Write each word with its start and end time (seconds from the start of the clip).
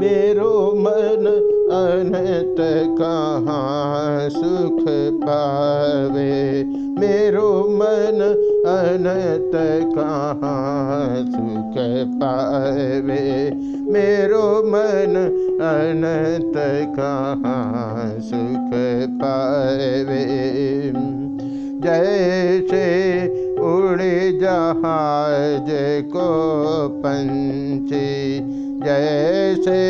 मेरो 0.00 0.74
मन 0.76 1.26
अनत 1.72 2.56
कहाँ 3.00 4.28
सुख 4.28 4.84
पावे? 5.24 6.64
मेरो 7.00 7.68
मन 7.70 8.20
अनत 8.66 9.50
कहाँ 9.94 11.16
सुख 11.16 11.74
पावे? 12.22 13.50
मेरो 13.92 14.62
मन 14.66 15.16
अनत 15.62 16.52
कहाँ 16.96 18.08
सुख 18.20 18.70
पावे? 19.22 20.50
जैसे 21.80 23.10
उड़े 23.60 24.38
जहाज़ 24.40 26.02
को 26.02 26.28
पंछी 26.88 27.29
जैसे 28.84 29.80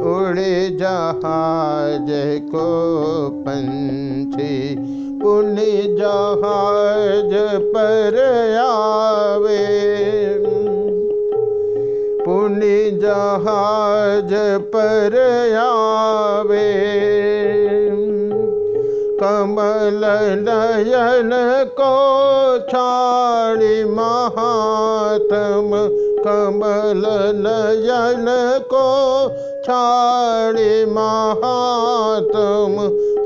उड़े 0.00 0.70
जहाज़ 0.70 2.10
को 2.50 2.66
पंछी 3.30 4.76
पुण्य 5.22 5.96
जहाज़ 6.00 7.58
पर 7.58 8.18
आवे। 8.58 9.66
पुण्य 12.24 12.90
जहाज़ 12.90 14.58
पर 14.58 15.16
आवे। 15.56 17.00
कमल 19.22 20.00
नयन 20.48 21.30
को 21.80 21.94
छाड़ी 22.58 23.84
महात्म 23.84 25.70
कमल 26.30 27.02
नयन 27.34 28.26
को 28.74 29.28
छाड़ी 29.64 30.84
महात्म 30.84 32.74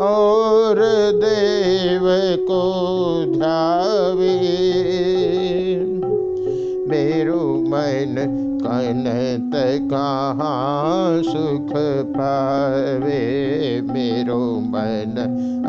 और 0.05 0.77
देव 1.15 2.37
को 2.47 2.63
ध्यावे। 3.27 4.39
मेरो 6.89 7.65
मन 7.69 8.15
कनत 8.65 9.53
कहाँ 9.93 11.23
सुख 11.23 11.73
पावे? 12.17 13.21
मेरो 13.81 14.61
मन 14.61 15.15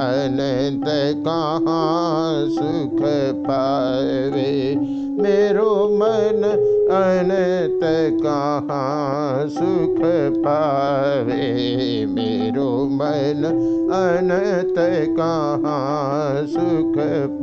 अनंत 0.01 0.85
कहाँ 1.27 2.49
सुख 2.49 3.01
पावे? 3.47 4.75
मेरो 5.19 5.97
मन 5.97 6.43
अनंत 6.91 7.79
कहाँ 8.23 9.47
सुख 9.47 10.01
पावे? 10.45 11.65
मेरो 12.05 12.85
मन 12.85 13.43
अनंत 13.91 14.75
कहाँ 15.17 16.45
सुख 16.45 16.93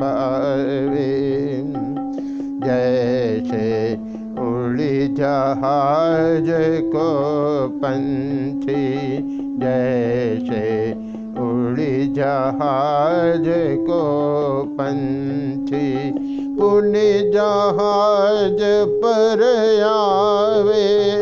पावे? 0.01 1.63
जैसे 2.67 3.95
उड़ी 4.43 5.15
जहाज़ 5.15 6.81
को 6.83 7.09
पंछी, 7.69 9.19
जैसे 9.59 10.93
उड़ी 11.43 12.13
जहाज़ 12.15 13.77
को 13.77 14.03
पंछी 14.81 16.32
पुण्य 16.63 17.33
जहाज़ 17.35 18.85
पर 18.87 19.43
आवे। 19.83 21.15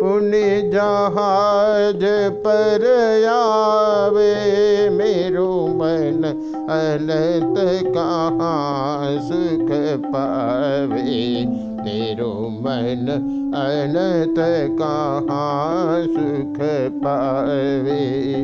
पुण्य 0.00 0.70
जहाज़ 0.74 2.30
पर 2.30 2.86
आवे। 3.28 4.34
मेरो 4.90 5.66
मन 5.66 6.22
अनंत 6.70 7.84
कहाँ 7.84 9.12
सुख 9.16 9.68
पावे। 10.12 11.46
मेरो 11.84 12.48
मन 12.48 13.06
अनंत 13.56 14.34
कहाँ 14.78 16.02
सुख 16.02 16.90
पावे। 17.04 18.34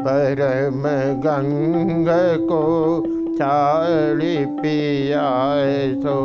परम 0.00 0.82
गंग 1.20 2.06
को 2.48 3.02
चाली 3.38 4.46
पिया 4.46 5.30
सो 6.02 6.16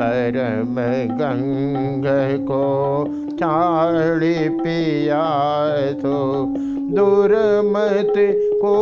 परम 0.00 0.76
गंग 1.16 2.04
को 2.44 3.04
चाली 3.32 4.48
पिया 4.48 5.24
सो 5.92 6.46
दुर्मत 6.96 8.14
को 8.62 8.74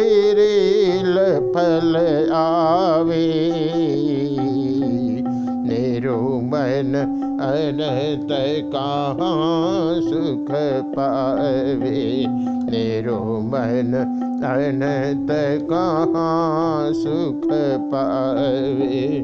पल 1.55 1.95
आवी। 2.35 3.29
मन 6.41 6.93
तय 8.29 8.63
कहाँ 8.75 9.95
सुख 10.01 10.47
पावे? 10.97 12.27
मेरो 12.71 13.41
मन 13.41 13.93
तय 15.29 15.59
कहाँ 15.71 16.93
सुख 16.93 17.49
पावे? 17.93 19.23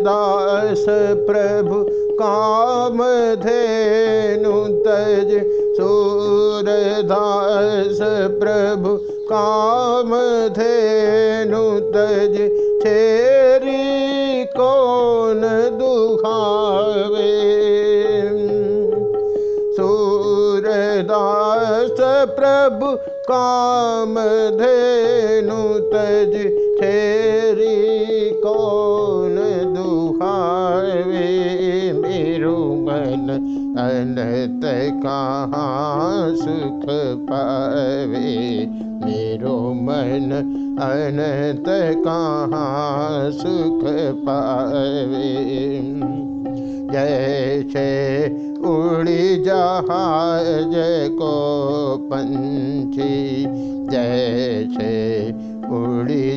सूरदास 0.00 0.84
प्रभु 1.28 1.78
काम 2.20 2.98
धेनु 3.42 4.52
तज 4.84 5.30
सूरदास 5.76 7.98
प्रभु 8.40 8.92
काम 9.32 10.14
धेनु 10.58 11.64
तज 11.92 12.36
छेरी 12.82 14.44
कौन 14.56 15.42
दुखावे? 15.80 17.28
सूरदास 19.76 22.00
प्रभु 22.40 22.88
काम 23.30 24.14
धेनु 24.62 25.62
तज 25.92 26.34
छेरी 26.80 27.78
कौन 28.44 29.09
दुहावे 30.20 31.92
मेरो 31.92 32.74
मन 32.74 33.28
अनत 33.78 34.60
कहाँ 35.02 36.34
सुख 36.36 36.82
पावे? 37.30 38.66
मेरो 39.04 39.74
मन 39.74 40.30
अनत 40.80 41.64
कहाँ 42.04 43.30
सुख 43.30 43.80
पावे? 44.24 45.40
जैसे 46.92 48.26
उड़ी 48.58 49.42
जहाज़ 49.42 51.08
को 51.10 51.34
पंछी, 51.96 53.44
जैसे 53.90 55.20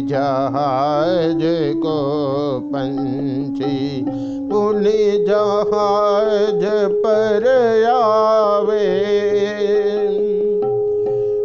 जहाज 0.08 1.42
को 1.76 1.98
पंछी 2.60 4.06
पुण्य 4.52 5.26
जहाज 5.30 6.66
पर 7.04 7.48
आवे। 7.88 9.14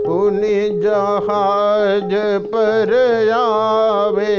पुण्य 0.07 0.81
जहाज 0.85 2.15
पर 2.43 2.95
आवे 3.33 4.35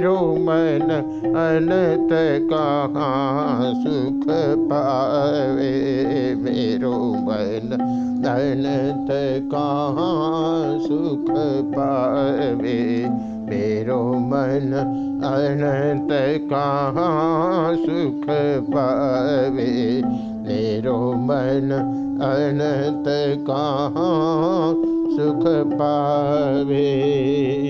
रो 0.00 0.16
मन 0.16 0.90
अनत 1.36 2.08
कहाँ 2.52 3.74
सुख 3.74 4.26
पावे। 4.70 6.00
मेरो 6.34 6.98
मन 7.26 7.76
अनंत 8.20 9.08
कहाँ 9.52 10.78
सुख 10.78 11.30
पावे 11.74 12.80
मेरो 13.50 14.12
मन 14.12 14.72
अनंत 15.24 16.08
कहाँ 16.50 17.76
सुख 17.76 18.26
पावे? 18.74 20.02
मेरो 20.06 21.12
मन 21.12 21.70
अनंत 22.22 23.04
कहाँ 23.46 24.74
सुख 25.16 25.44
पावे 25.78 26.90